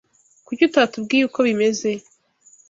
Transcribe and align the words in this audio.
Kuki 0.45 0.61
utatubwiye 0.69 1.23
uko 1.25 1.39
bimeze? 1.47 1.89